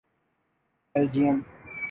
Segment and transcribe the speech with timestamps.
[0.95, 1.45] Belgium